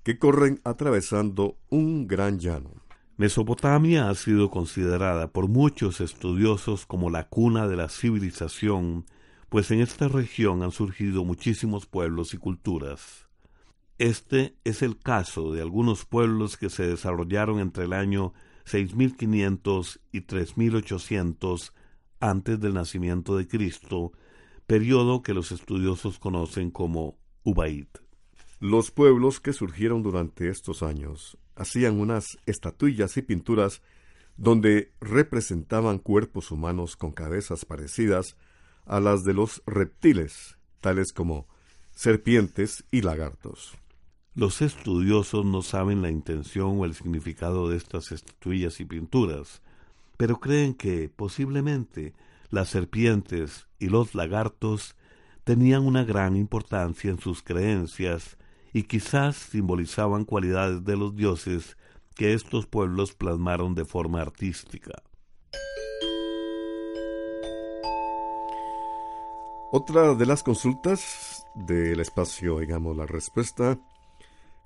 que 0.02 0.18
corren 0.18 0.62
atravesando 0.64 1.58
un 1.68 2.06
gran 2.06 2.38
llano. 2.38 2.83
Mesopotamia 3.16 4.10
ha 4.10 4.14
sido 4.16 4.50
considerada 4.50 5.28
por 5.28 5.46
muchos 5.46 6.00
estudiosos 6.00 6.84
como 6.84 7.10
la 7.10 7.28
cuna 7.28 7.68
de 7.68 7.76
la 7.76 7.88
civilización, 7.88 9.06
pues 9.48 9.70
en 9.70 9.80
esta 9.80 10.08
región 10.08 10.64
han 10.64 10.72
surgido 10.72 11.24
muchísimos 11.24 11.86
pueblos 11.86 12.34
y 12.34 12.38
culturas. 12.38 13.28
Este 13.98 14.56
es 14.64 14.82
el 14.82 14.98
caso 14.98 15.52
de 15.52 15.62
algunos 15.62 16.04
pueblos 16.04 16.56
que 16.56 16.70
se 16.70 16.88
desarrollaron 16.88 17.60
entre 17.60 17.84
el 17.84 17.92
año 17.92 18.32
6500 18.64 20.00
y 20.10 20.22
3800 20.22 21.72
antes 22.18 22.58
del 22.58 22.74
nacimiento 22.74 23.36
de 23.36 23.46
Cristo, 23.46 24.10
periodo 24.66 25.22
que 25.22 25.34
los 25.34 25.52
estudiosos 25.52 26.18
conocen 26.18 26.72
como 26.72 27.16
Ubaid. 27.44 27.86
Los 28.58 28.90
pueblos 28.90 29.38
que 29.38 29.52
surgieron 29.52 30.02
durante 30.02 30.48
estos 30.48 30.82
años 30.82 31.38
hacían 31.56 32.00
unas 32.00 32.38
estatuillas 32.46 33.16
y 33.16 33.22
pinturas 33.22 33.82
donde 34.36 34.92
representaban 35.00 35.98
cuerpos 35.98 36.50
humanos 36.50 36.96
con 36.96 37.12
cabezas 37.12 37.64
parecidas 37.64 38.36
a 38.84 39.00
las 39.00 39.24
de 39.24 39.34
los 39.34 39.62
reptiles, 39.66 40.58
tales 40.80 41.12
como 41.12 41.46
serpientes 41.92 42.84
y 42.90 43.02
lagartos. 43.02 43.74
Los 44.34 44.62
estudiosos 44.62 45.44
no 45.46 45.62
saben 45.62 46.02
la 46.02 46.10
intención 46.10 46.80
o 46.80 46.84
el 46.84 46.94
significado 46.94 47.68
de 47.68 47.76
estas 47.76 48.10
estatuillas 48.10 48.80
y 48.80 48.84
pinturas, 48.84 49.62
pero 50.16 50.40
creen 50.40 50.74
que 50.74 51.08
posiblemente 51.08 52.14
las 52.50 52.68
serpientes 52.68 53.68
y 53.78 53.88
los 53.88 54.14
lagartos 54.14 54.96
tenían 55.44 55.84
una 55.84 56.04
gran 56.04 56.36
importancia 56.36 57.10
en 57.10 57.20
sus 57.20 57.42
creencias 57.42 58.36
y 58.74 58.82
quizás 58.82 59.36
simbolizaban 59.36 60.24
cualidades 60.24 60.84
de 60.84 60.96
los 60.96 61.14
dioses 61.14 61.78
que 62.16 62.34
estos 62.34 62.66
pueblos 62.66 63.14
plasmaron 63.14 63.74
de 63.74 63.84
forma 63.84 64.20
artística. 64.20 65.00
Otra 69.70 70.14
de 70.14 70.26
las 70.26 70.42
consultas 70.42 71.46
del 71.54 72.00
espacio, 72.00 72.58
digamos, 72.58 72.96
la 72.96 73.06
respuesta, 73.06 73.78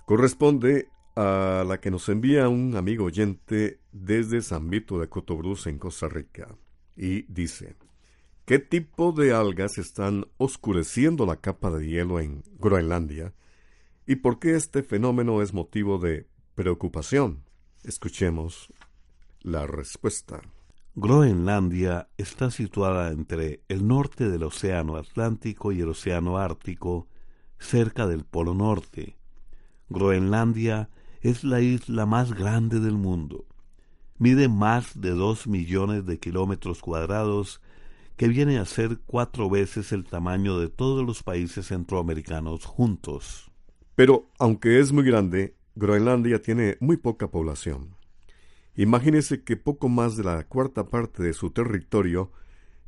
corresponde 0.05 0.89
a 1.15 1.63
la 1.67 1.79
que 1.79 1.91
nos 1.91 2.09
envía 2.09 2.49
un 2.49 2.75
amigo 2.75 3.05
oyente 3.05 3.79
desde 3.91 4.41
San 4.41 4.71
Vito 4.71 4.99
de 4.99 5.07
Cotobruz 5.07 5.67
en 5.67 5.77
Costa 5.77 6.07
Rica 6.07 6.47
y 6.97 7.23
dice, 7.31 7.75
¿qué 8.45 8.57
tipo 8.57 9.11
de 9.11 9.33
algas 9.33 9.77
están 9.77 10.25
oscureciendo 10.37 11.27
la 11.27 11.35
capa 11.35 11.69
de 11.69 11.87
hielo 11.87 12.19
en 12.19 12.43
Groenlandia? 12.57 13.33
¿Y 14.09 14.15
por 14.15 14.39
qué 14.39 14.55
este 14.55 14.81
fenómeno 14.81 15.43
es 15.43 15.53
motivo 15.53 15.99
de 15.99 16.25
preocupación? 16.55 17.43
Escuchemos 17.83 18.73
la 19.41 19.67
respuesta. 19.67 20.41
Groenlandia 20.95 22.09
está 22.17 22.49
situada 22.49 23.11
entre 23.11 23.61
el 23.67 23.87
norte 23.87 24.27
del 24.27 24.41
Océano 24.41 24.95
Atlántico 24.95 25.71
y 25.71 25.81
el 25.81 25.89
Océano 25.89 26.39
Ártico, 26.39 27.07
cerca 27.59 28.07
del 28.07 28.25
Polo 28.25 28.55
Norte. 28.55 29.15
Groenlandia 29.89 30.89
es 31.21 31.43
la 31.43 31.61
isla 31.61 32.07
más 32.07 32.33
grande 32.33 32.79
del 32.79 32.97
mundo. 32.97 33.45
Mide 34.17 34.47
más 34.49 34.99
de 34.99 35.11
dos 35.11 35.45
millones 35.45 36.07
de 36.07 36.17
kilómetros 36.17 36.81
cuadrados, 36.81 37.61
que 38.17 38.27
viene 38.27 38.57
a 38.57 38.65
ser 38.65 39.01
cuatro 39.05 39.51
veces 39.51 39.91
el 39.91 40.05
tamaño 40.05 40.57
de 40.57 40.67
todos 40.69 41.05
los 41.05 41.21
países 41.21 41.67
centroamericanos 41.67 42.65
juntos. 42.65 43.49
Pero, 43.99 44.29
aunque 44.37 44.79
es 44.79 44.93
muy 44.93 45.03
grande, 45.03 45.57
Groenlandia 45.75 46.41
tiene 46.41 46.77
muy 46.79 46.95
poca 46.95 47.31
población. 47.31 47.97
Imagínese 48.77 49.43
que 49.43 49.57
poco 49.57 49.89
más 49.89 50.15
de 50.15 50.23
la 50.23 50.41
cuarta 50.45 50.87
parte 50.87 51.21
de 51.21 51.33
su 51.33 51.49
territorio 51.49 52.31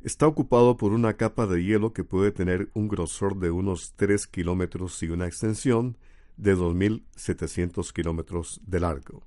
está 0.00 0.26
ocupado 0.26 0.78
por 0.78 0.94
una 0.94 1.18
capa 1.18 1.46
de 1.46 1.62
hielo 1.62 1.92
que 1.92 2.02
puede 2.02 2.32
tener 2.32 2.70
un 2.72 2.88
grosor 2.88 3.36
de 3.36 3.50
unos 3.50 3.92
3 3.96 4.26
kilómetros 4.26 5.02
y 5.02 5.10
una 5.10 5.26
extensión 5.26 5.98
de 6.38 6.56
2.700 6.56 7.92
kilómetros 7.92 8.62
de 8.64 8.80
largo. 8.80 9.22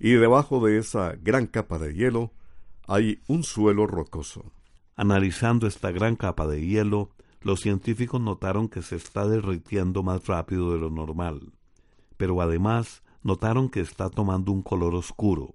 Y 0.00 0.14
debajo 0.14 0.66
de 0.66 0.78
esa 0.78 1.14
gran 1.22 1.46
capa 1.46 1.78
de 1.78 1.94
hielo 1.94 2.32
hay 2.88 3.22
un 3.28 3.44
suelo 3.44 3.86
rocoso. 3.86 4.50
Analizando 4.96 5.68
esta 5.68 5.92
gran 5.92 6.16
capa 6.16 6.48
de 6.48 6.66
hielo, 6.66 7.12
los 7.44 7.60
científicos 7.60 8.22
notaron 8.22 8.68
que 8.68 8.80
se 8.80 8.96
está 8.96 9.28
derritiendo 9.28 10.02
más 10.02 10.26
rápido 10.26 10.72
de 10.72 10.78
lo 10.78 10.88
normal, 10.88 11.52
pero 12.16 12.40
además 12.40 13.02
notaron 13.22 13.68
que 13.68 13.80
está 13.80 14.08
tomando 14.08 14.50
un 14.50 14.62
color 14.62 14.94
oscuro. 14.94 15.54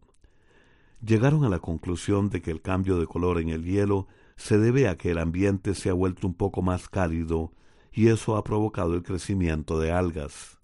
Llegaron 1.03 1.45
a 1.45 1.49
la 1.49 1.57
conclusión 1.57 2.29
de 2.29 2.43
que 2.43 2.51
el 2.51 2.61
cambio 2.61 2.99
de 2.99 3.07
color 3.07 3.39
en 3.39 3.49
el 3.49 3.63
hielo 3.63 4.07
se 4.35 4.59
debe 4.59 4.87
a 4.87 4.97
que 4.97 5.09
el 5.11 5.17
ambiente 5.17 5.73
se 5.73 5.89
ha 5.89 5.93
vuelto 5.93 6.27
un 6.27 6.35
poco 6.35 6.61
más 6.61 6.89
cálido 6.89 7.53
y 7.91 8.09
eso 8.09 8.37
ha 8.37 8.43
provocado 8.43 8.93
el 8.93 9.01
crecimiento 9.01 9.79
de 9.79 9.91
algas. 9.91 10.59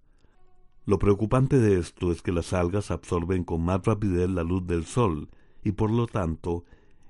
Lo 0.85 0.99
preocupante 0.99 1.57
de 1.57 1.79
esto 1.79 2.11
es 2.11 2.21
que 2.21 2.31
las 2.31 2.53
algas 2.53 2.91
absorben 2.91 3.43
con 3.43 3.63
más 3.63 3.83
rapidez 3.83 4.29
la 4.29 4.43
luz 4.43 4.67
del 4.67 4.85
sol 4.85 5.29
y 5.63 5.71
por 5.71 5.89
lo 5.89 6.05
tanto 6.05 6.65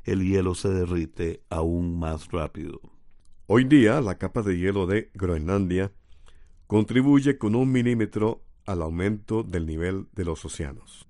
el 0.05 0.23
hielo 0.23 0.55
se 0.55 0.69
derrite 0.69 1.43
aún 1.49 1.99
más 1.99 2.31
rápido. 2.31 2.94
Hoy 3.47 3.63
día 3.65 4.01
la 4.01 4.17
capa 4.17 4.41
de 4.41 4.57
hielo 4.57 4.87
de 4.87 5.11
Groenlandia 5.13 5.91
contribuye 6.65 7.37
con 7.37 7.53
un 7.53 7.71
milímetro 7.71 8.41
al 8.65 8.81
aumento 8.81 9.43
del 9.43 9.67
nivel 9.67 10.07
de 10.13 10.25
los 10.25 10.43
océanos. 10.45 11.07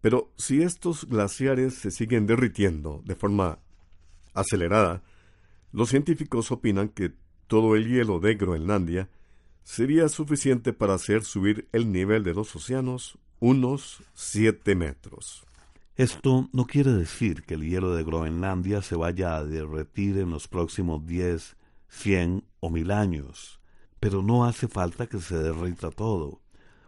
Pero 0.00 0.32
si 0.38 0.62
estos 0.62 1.04
glaciares 1.06 1.74
se 1.74 1.90
siguen 1.90 2.26
derritiendo 2.26 3.02
de 3.04 3.14
forma 3.14 3.58
acelerada, 4.32 5.02
los 5.70 5.90
científicos 5.90 6.50
opinan 6.50 6.88
que 6.88 7.12
todo 7.46 7.76
el 7.76 7.88
hielo 7.88 8.20
de 8.20 8.36
Groenlandia 8.36 9.10
sería 9.64 10.08
suficiente 10.08 10.72
para 10.72 10.94
hacer 10.94 11.24
subir 11.24 11.68
el 11.72 11.92
nivel 11.92 12.24
de 12.24 12.32
los 12.32 12.56
océanos 12.56 13.18
unos 13.38 14.02
7 14.14 14.74
metros. 14.76 15.44
Esto 15.96 16.48
no 16.52 16.66
quiere 16.66 16.92
decir 16.92 17.44
que 17.44 17.54
el 17.54 17.62
hielo 17.62 17.94
de 17.94 18.02
Groenlandia 18.02 18.82
se 18.82 18.96
vaya 18.96 19.36
a 19.36 19.44
derretir 19.44 20.18
en 20.18 20.30
los 20.30 20.48
próximos 20.48 21.06
10, 21.06 21.56
100 21.86 22.44
o 22.58 22.68
mil 22.68 22.90
años, 22.90 23.60
pero 24.00 24.20
no 24.20 24.44
hace 24.44 24.66
falta 24.66 25.06
que 25.06 25.20
se 25.20 25.38
derrita 25.38 25.92
todo. 25.92 26.40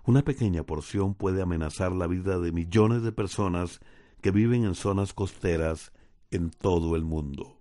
Una 0.06 0.22
pequeña 0.22 0.64
porción 0.64 1.14
puede 1.14 1.40
amenazar 1.40 1.92
la 1.92 2.08
vida 2.08 2.40
de 2.40 2.50
millones 2.50 3.02
de 3.02 3.12
personas 3.12 3.78
que 4.22 4.32
viven 4.32 4.64
en 4.64 4.74
zonas 4.74 5.12
costeras 5.12 5.92
en 6.32 6.50
todo 6.50 6.96
el 6.96 7.04
mundo. 7.04 7.60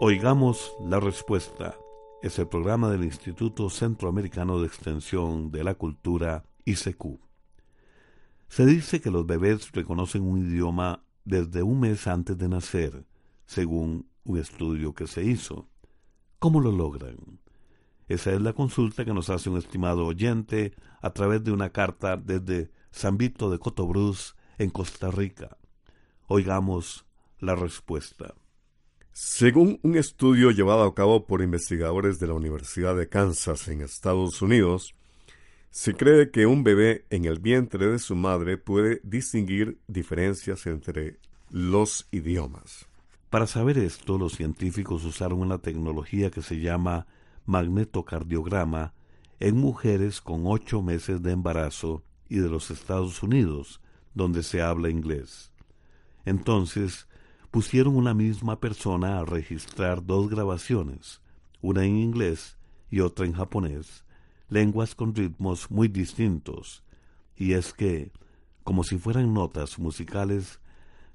Oigamos 0.00 0.76
la 0.80 1.00
respuesta. 1.00 1.76
Es 2.22 2.38
el 2.38 2.46
programa 2.46 2.88
del 2.88 3.02
Instituto 3.02 3.68
Centroamericano 3.68 4.60
de 4.60 4.68
Extensión 4.68 5.50
de 5.50 5.64
la 5.64 5.74
Cultura 5.74 6.44
Se 8.48 8.66
dice 8.66 9.00
que 9.00 9.10
los 9.10 9.26
bebés 9.26 9.72
reconocen 9.72 10.22
un 10.22 10.38
idioma 10.38 11.04
desde 11.24 11.62
un 11.62 11.80
mes 11.80 12.06
antes 12.06 12.36
de 12.36 12.48
nacer, 12.48 13.06
según 13.46 14.08
un 14.24 14.38
estudio 14.38 14.94
que 14.94 15.06
se 15.06 15.24
hizo. 15.24 15.68
¿Cómo 16.38 16.60
lo 16.60 16.72
logran? 16.72 17.40
Esa 18.08 18.32
es 18.32 18.40
la 18.40 18.52
consulta 18.52 19.04
que 19.04 19.14
nos 19.14 19.30
hace 19.30 19.50
un 19.50 19.58
estimado 19.58 20.06
oyente 20.06 20.74
a 21.00 21.10
través 21.10 21.42
de 21.42 21.52
una 21.52 21.70
carta 21.70 22.16
desde 22.16 22.70
San 22.90 23.16
Vito 23.16 23.50
de 23.50 23.58
Cotobruz, 23.58 24.36
en 24.58 24.70
Costa 24.70 25.10
Rica. 25.10 25.58
Oigamos 26.28 27.04
la 27.38 27.54
respuesta. 27.54 28.34
Según 29.12 29.80
un 29.82 29.96
estudio 29.96 30.50
llevado 30.50 30.84
a 30.84 30.94
cabo 30.94 31.26
por 31.26 31.42
investigadores 31.42 32.18
de 32.18 32.26
la 32.26 32.34
Universidad 32.34 32.96
de 32.96 33.08
Kansas 33.08 33.68
en 33.68 33.80
Estados 33.80 34.42
Unidos, 34.42 34.94
se 35.76 35.92
cree 35.92 36.30
que 36.30 36.46
un 36.46 36.64
bebé 36.64 37.04
en 37.10 37.26
el 37.26 37.38
vientre 37.38 37.86
de 37.86 37.98
su 37.98 38.16
madre 38.16 38.56
puede 38.56 38.98
distinguir 39.04 39.78
diferencias 39.86 40.66
entre 40.66 41.18
los 41.50 42.08
idiomas. 42.10 42.86
Para 43.28 43.46
saber 43.46 43.76
esto, 43.76 44.16
los 44.16 44.32
científicos 44.32 45.04
usaron 45.04 45.38
una 45.38 45.58
tecnología 45.58 46.30
que 46.30 46.40
se 46.40 46.60
llama 46.60 47.06
magnetocardiograma 47.44 48.94
en 49.38 49.58
mujeres 49.58 50.22
con 50.22 50.46
ocho 50.46 50.80
meses 50.80 51.22
de 51.22 51.32
embarazo 51.32 52.02
y 52.30 52.38
de 52.38 52.48
los 52.48 52.70
Estados 52.70 53.22
Unidos, 53.22 53.82
donde 54.14 54.44
se 54.44 54.62
habla 54.62 54.88
inglés. 54.88 55.52
Entonces 56.24 57.06
pusieron 57.50 57.96
una 57.96 58.14
misma 58.14 58.60
persona 58.60 59.18
a 59.18 59.26
registrar 59.26 60.06
dos 60.06 60.30
grabaciones, 60.30 61.20
una 61.60 61.84
en 61.84 61.98
inglés 61.98 62.56
y 62.90 63.00
otra 63.00 63.26
en 63.26 63.34
japonés, 63.34 64.05
lenguas 64.48 64.94
con 64.94 65.14
ritmos 65.14 65.70
muy 65.70 65.88
distintos, 65.88 66.84
y 67.34 67.52
es 67.52 67.72
que, 67.72 68.12
como 68.64 68.84
si 68.84 68.98
fueran 68.98 69.34
notas 69.34 69.78
musicales, 69.78 70.60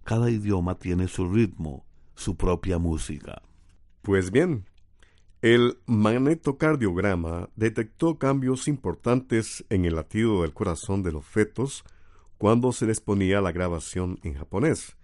cada 0.03 0.29
idioma 0.29 0.75
tiene 0.75 1.07
su 1.07 1.29
ritmo, 1.29 1.85
su 2.15 2.35
propia 2.35 2.77
música. 2.77 3.41
Pues 4.01 4.31
bien, 4.31 4.65
el 5.41 5.79
magnetocardiograma 5.87 7.49
detectó 7.55 8.19
cambios 8.19 8.67
importantes 8.67 9.65
en 9.69 9.85
el 9.85 9.95
latido 9.95 10.43
del 10.43 10.53
corazón 10.53 11.01
de 11.01 11.11
los 11.11 11.25
fetos 11.25 11.83
cuando 12.37 12.71
se 12.71 12.85
les 12.85 12.99
ponía 12.99 13.41
la 13.41 13.51
grabación 13.51 14.19
en 14.23 14.35
japonés, 14.35 14.97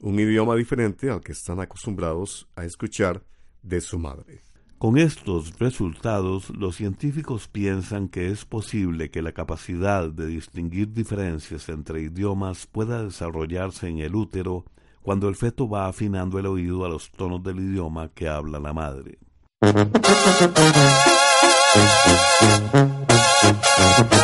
un 0.00 0.18
idioma 0.18 0.54
diferente 0.54 1.10
al 1.10 1.20
que 1.20 1.32
están 1.32 1.60
acostumbrados 1.60 2.48
a 2.56 2.64
escuchar 2.64 3.24
de 3.62 3.80
su 3.80 3.98
madre. 3.98 4.42
Con 4.78 4.98
estos 4.98 5.58
resultados, 5.58 6.50
los 6.50 6.76
científicos 6.76 7.48
piensan 7.48 8.08
que 8.08 8.30
es 8.30 8.44
posible 8.44 9.10
que 9.10 9.22
la 9.22 9.32
capacidad 9.32 10.10
de 10.10 10.26
distinguir 10.26 10.92
diferencias 10.92 11.70
entre 11.70 12.02
idiomas 12.02 12.66
pueda 12.66 13.02
desarrollarse 13.02 13.88
en 13.88 14.00
el 14.00 14.14
útero 14.14 14.66
cuando 15.00 15.30
el 15.30 15.36
feto 15.36 15.66
va 15.66 15.86
afinando 15.86 16.38
el 16.38 16.44
oído 16.44 16.84
a 16.84 16.90
los 16.90 17.10
tonos 17.10 17.42
del 17.42 17.60
idioma 17.60 18.10
que 18.14 18.28
habla 18.28 18.60
la 18.60 18.74
madre. 18.74 19.18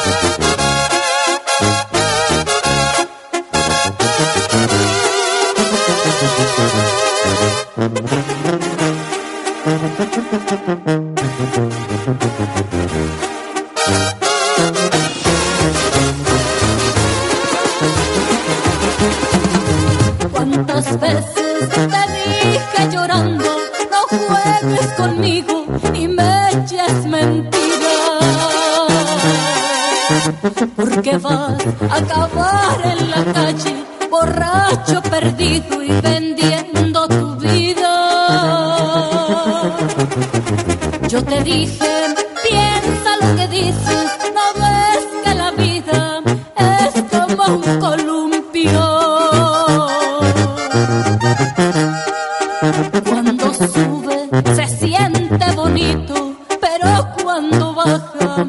siente 54.92 55.50
bonito, 55.52 56.34
pero 56.60 57.08
cuando 57.22 57.74
baja 57.74 58.46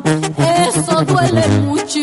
eso 0.67 1.01
duele 1.05 1.47
mucho. 1.59 2.01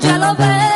Ya 0.00 0.18
lo 0.18 0.34
ves, 0.34 0.72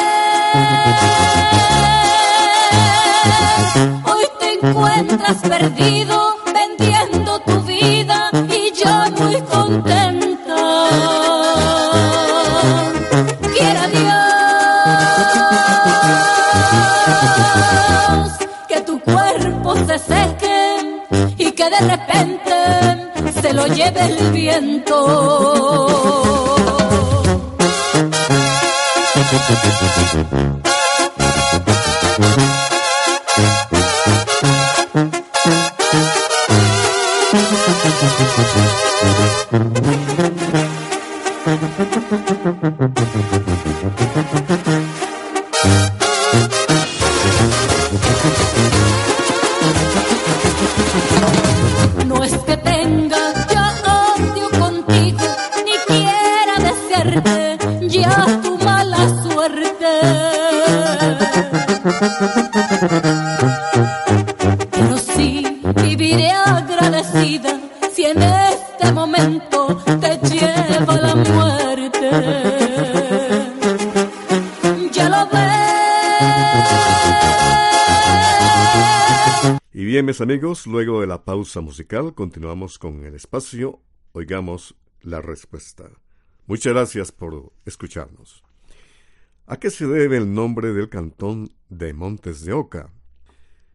hoy 4.04 4.24
te 4.40 4.66
encuentras 4.68 5.36
perdido 5.42 6.35
se 23.96 24.08
lo 24.08 24.16
lleve 24.16 24.24
el 24.26 24.32
viento. 24.32 24.96
Pero 64.72 64.98
sí 64.98 65.44
viviré 65.84 66.32
agradecida 66.32 67.60
si 67.92 68.06
en 68.06 68.22
este 68.22 68.92
momento 68.92 69.80
te 70.00 70.18
lleva 70.28 70.96
la 70.96 71.14
muerte. 71.14 72.10
Ya 74.92 75.08
lo. 75.08 75.28
Y 79.72 79.84
bien, 79.84 80.06
mis 80.06 80.20
amigos, 80.20 80.66
luego 80.66 81.00
de 81.02 81.06
la 81.06 81.24
pausa 81.24 81.60
musical, 81.60 82.14
continuamos 82.14 82.80
con 82.80 83.04
el 83.04 83.14
espacio 83.14 83.80
Oigamos 84.12 84.74
la 85.02 85.20
Respuesta. 85.20 85.84
Muchas 86.46 86.72
gracias 86.72 87.12
por 87.12 87.52
escucharnos. 87.64 88.45
¿A 89.48 89.58
qué 89.58 89.70
se 89.70 89.86
debe 89.86 90.16
el 90.16 90.34
nombre 90.34 90.72
del 90.72 90.88
cantón 90.88 91.52
de 91.68 91.92
Montes 91.92 92.44
de 92.44 92.52
Oca? 92.52 92.90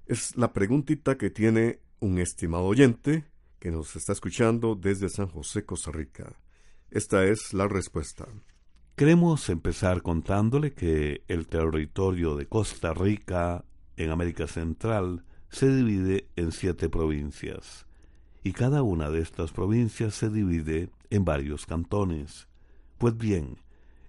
Es 0.05 0.35
la 0.35 0.51
preguntita 0.51 1.17
que 1.17 1.29
tiene 1.29 1.79
un 2.01 2.19
estimado 2.19 2.65
oyente 2.65 3.23
que 3.57 3.71
nos 3.71 3.95
está 3.95 4.11
escuchando 4.11 4.75
desde 4.75 5.07
San 5.07 5.29
José, 5.29 5.63
Costa 5.63 5.91
Rica. 5.91 6.33
Esta 6.89 7.23
es 7.23 7.53
la 7.53 7.69
respuesta. 7.69 8.27
Queremos 8.97 9.47
empezar 9.47 10.01
contándole 10.01 10.73
que 10.73 11.23
el 11.29 11.47
territorio 11.47 12.35
de 12.35 12.47
Costa 12.47 12.93
Rica 12.93 13.63
en 13.95 14.09
América 14.09 14.47
Central 14.47 15.23
se 15.47 15.73
divide 15.73 16.27
en 16.35 16.51
siete 16.51 16.89
provincias 16.89 17.85
y 18.43 18.51
cada 18.51 18.83
una 18.83 19.09
de 19.09 19.21
estas 19.21 19.53
provincias 19.53 20.15
se 20.15 20.29
divide 20.29 20.89
en 21.09 21.23
varios 21.23 21.65
cantones. 21.65 22.49
Pues 22.97 23.15
bien, 23.15 23.55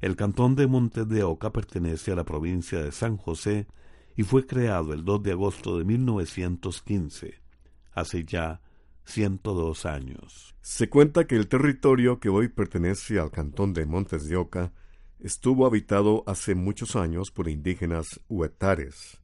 el 0.02 0.16
cantón 0.16 0.56
de 0.56 0.66
Montes 0.66 1.08
de 1.08 1.22
Oca 1.22 1.52
pertenece 1.52 2.10
a 2.10 2.16
la 2.16 2.24
provincia 2.24 2.82
de 2.82 2.90
San 2.90 3.16
José 3.16 3.68
y 4.16 4.24
fue 4.24 4.44
creado 4.48 4.92
el 4.92 5.04
2 5.04 5.22
de 5.22 5.30
agosto 5.30 5.78
de 5.78 5.84
1915, 5.84 7.40
hace 7.92 8.24
ya 8.24 8.60
102 9.04 9.86
años. 9.86 10.56
Se 10.60 10.90
cuenta 10.90 11.28
que 11.28 11.36
el 11.36 11.46
territorio 11.46 12.18
que 12.18 12.28
hoy 12.28 12.48
pertenece 12.48 13.20
al 13.20 13.30
cantón 13.30 13.72
de 13.74 13.86
Montes 13.86 14.28
de 14.28 14.34
Oca 14.34 14.72
estuvo 15.20 15.66
habitado 15.66 16.24
hace 16.26 16.56
muchos 16.56 16.96
años 16.96 17.30
por 17.30 17.48
indígenas 17.48 18.20
huetares. 18.28 19.20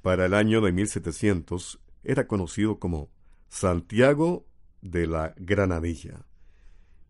Para 0.00 0.26
el 0.26 0.34
año 0.34 0.60
de 0.60 0.70
1700 0.70 1.80
era 2.04 2.28
conocido 2.28 2.78
como 2.78 3.10
Santiago 3.48 4.46
de 4.80 5.08
la 5.08 5.34
Granadilla 5.38 6.24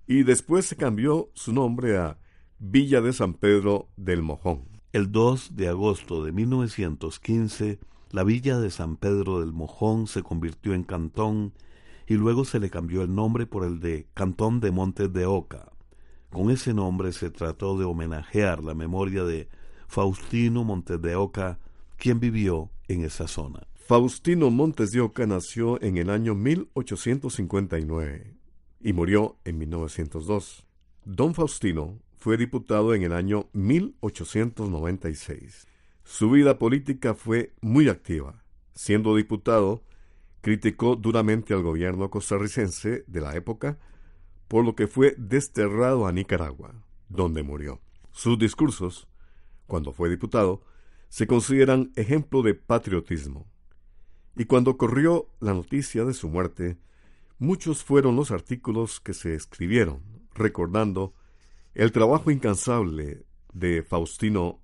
y 0.07 0.23
después 0.23 0.65
se 0.65 0.77
cambió 0.77 1.31
su 1.35 1.53
nombre 1.53 1.99
a 1.99 2.19
Villa 2.61 3.01
de 3.01 3.13
San 3.13 3.35
Pedro 3.35 3.87
del 3.97 4.23
Mojón. 4.23 4.65
El 4.93 5.13
2 5.13 5.55
de 5.55 5.69
agosto 5.69 6.25
de 6.25 6.33
1915, 6.33 7.79
la 8.11 8.25
villa 8.25 8.59
de 8.59 8.73
San 8.73 8.97
Pedro 8.97 9.39
del 9.39 9.53
Mojón 9.53 10.09
se 10.09 10.25
convirtió 10.25 10.75
en 10.75 10.83
cantón 10.83 11.53
y 12.09 12.15
luego 12.15 12.45
se 12.45 12.59
le 12.59 12.69
cambió 12.69 13.03
el 13.03 13.15
nombre 13.15 13.47
por 13.47 13.65
el 13.65 13.79
de 13.79 14.09
Cantón 14.13 14.59
de 14.59 14.73
Montes 14.73 15.13
de 15.13 15.25
Oca. 15.25 15.71
Con 16.31 16.51
ese 16.51 16.75
nombre 16.75 17.13
se 17.13 17.31
trató 17.31 17.79
de 17.79 17.85
homenajear 17.85 18.65
la 18.65 18.75
memoria 18.75 19.23
de 19.23 19.49
Faustino 19.87 20.65
Montes 20.65 21.01
de 21.01 21.15
Oca, 21.15 21.61
quien 21.97 22.19
vivió 22.19 22.73
en 22.89 23.05
esa 23.05 23.29
zona. 23.29 23.69
Faustino 23.77 24.51
Montes 24.51 24.91
de 24.91 25.01
Oca 25.01 25.29
nació 25.29 25.81
en 25.81 25.97
el 25.97 26.11
año 26.11 26.35
1859 26.35 28.35
y 28.81 28.93
murió 28.93 29.37
en 29.45 29.59
1902. 29.59 30.65
Don 31.05 31.35
Faustino 31.35 32.01
fue 32.19 32.37
diputado 32.37 32.95
en 32.95 33.03
el 33.03 33.13
año 33.13 33.49
1896. 33.53 35.67
Su 36.05 36.31
vida 36.31 36.59
política 36.59 37.15
fue 37.15 37.55
muy 37.61 37.89
activa. 37.89 38.43
Siendo 38.75 39.15
diputado, 39.15 39.85
criticó 40.41 40.97
duramente 40.97 41.55
al 41.55 41.63
gobierno 41.63 42.11
costarricense 42.11 43.05
de 43.07 43.21
la 43.21 43.37
época, 43.37 43.79
por 44.49 44.65
lo 44.65 44.75
que 44.75 44.87
fue 44.87 45.15
desterrado 45.19 46.07
a 46.07 46.13
Nicaragua, 46.13 46.75
donde 47.09 47.43
murió. 47.43 47.81
Sus 48.11 48.39
discursos, 48.39 49.07
cuando 49.67 49.93
fue 49.93 50.09
diputado, 50.09 50.63
se 51.09 51.27
consideran 51.27 51.93
ejemplo 51.97 52.43
de 52.43 52.55
patriotismo. 52.55 53.47
Y 54.37 54.47
cuando 54.47 54.77
corrió 54.77 55.29
la 55.41 55.55
noticia 55.55 56.05
de 56.05 56.15
su 56.15 56.29
muerte, 56.29 56.79
muchos 57.39 57.85
fueron 57.85 58.17
los 58.17 58.31
artículos 58.31 59.01
que 59.01 59.15
se 59.15 59.35
escribieron, 59.35 60.03
recordando 60.35 61.15
el 61.79 61.93
trabajo 61.93 62.33
incansable 62.33 63.25
de 63.53 63.85
Faustino 63.85 64.61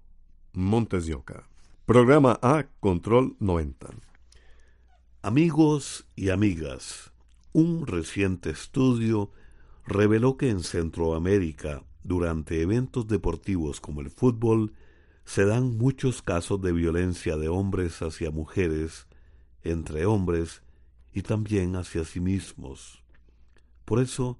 Montes. 0.52 1.08
Programa 1.86 2.40
A 2.42 2.66
Control 2.80 3.36
90. 3.38 3.90
Amigos 5.22 6.08
y 6.16 6.30
amigas, 6.30 7.12
un 7.52 7.86
reciente 7.86 8.50
estudio 8.50 9.30
reveló 9.86 10.36
que 10.36 10.50
en 10.50 10.64
Centroamérica, 10.64 11.84
durante 12.02 12.60
eventos 12.60 13.06
deportivos 13.06 13.80
como 13.80 14.00
el 14.00 14.10
fútbol, 14.10 14.72
se 15.24 15.44
dan 15.44 15.78
muchos 15.78 16.20
casos 16.20 16.60
de 16.62 16.72
violencia 16.72 17.36
de 17.36 17.46
hombres 17.46 18.02
hacia 18.02 18.32
mujeres, 18.32 19.06
entre 19.62 20.04
hombres 20.04 20.64
y 21.12 21.22
también 21.22 21.76
hacia 21.76 22.04
sí 22.04 22.18
mismos. 22.18 23.04
Por 23.84 24.00
eso, 24.00 24.36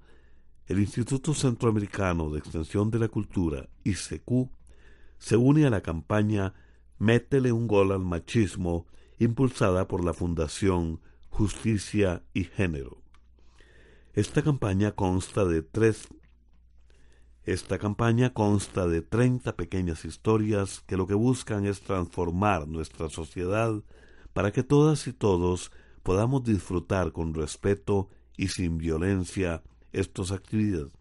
el 0.67 0.79
Instituto 0.79 1.33
Centroamericano 1.33 2.29
de 2.31 2.39
Extensión 2.39 2.89
de 2.89 2.99
la 2.99 3.07
Cultura, 3.07 3.69
ICQ, 3.83 4.49
se 5.17 5.37
une 5.37 5.65
a 5.65 5.69
la 5.69 5.81
campaña 5.81 6.53
Métele 6.97 7.51
un 7.51 7.67
gol 7.67 7.91
al 7.91 7.99
machismo, 7.99 8.87
impulsada 9.19 9.87
por 9.87 10.03
la 10.03 10.13
Fundación 10.13 11.01
Justicia 11.29 12.23
y 12.33 12.45
Género. 12.45 13.01
Esta 14.13 14.41
campaña 14.41 14.93
consta 14.93 15.45
de 15.45 15.61
tres 15.61 16.07
esta 17.45 17.77
campaña 17.77 18.33
consta 18.33 18.87
de 18.87 19.03
30 19.03 19.55
pequeñas 19.55 20.03
historias 20.03 20.81
que 20.87 20.97
lo 20.97 21.05
que 21.05 21.13
buscan 21.13 21.67
es 21.67 21.81
transformar 21.81 22.67
nuestra 22.67 23.07
sociedad 23.07 23.83
para 24.33 24.51
que 24.51 24.63
todas 24.63 25.05
y 25.05 25.13
todos 25.13 25.71
podamos 26.01 26.43
disfrutar 26.43 27.11
con 27.11 27.35
respeto 27.35 28.09
y 28.35 28.47
sin 28.47 28.79
violencia 28.79 29.61
estas 29.99 30.31
actividades. 30.31 30.91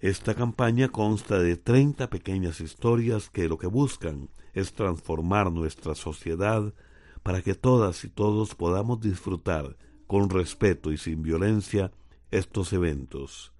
Esta 0.00 0.34
campaña 0.34 0.88
consta 0.88 1.38
de 1.38 1.56
30 1.56 2.10
pequeñas 2.10 2.60
historias 2.60 3.30
que 3.30 3.48
lo 3.48 3.56
que 3.56 3.66
buscan 3.66 4.28
es 4.52 4.74
transformar 4.74 5.50
nuestra 5.50 5.94
sociedad 5.94 6.74
para 7.22 7.40
que 7.40 7.54
todas 7.54 8.04
y 8.04 8.10
todos 8.10 8.54
podamos 8.54 9.00
disfrutar 9.00 9.76
con 10.06 10.28
respeto 10.28 10.92
y 10.92 10.98
sin 10.98 11.22
violencia 11.22 11.90
estos 12.30 12.72
eventos. 12.72 13.52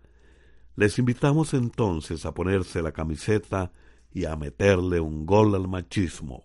Les 0.76 0.98
invitamos 0.98 1.54
entonces 1.54 2.26
a 2.26 2.34
ponerse 2.34 2.82
la 2.82 2.92
camiseta 2.92 3.72
y 4.12 4.26
a 4.26 4.36
meterle 4.36 5.00
un 5.00 5.24
gol 5.24 5.54
al 5.54 5.66
machismo. 5.66 6.44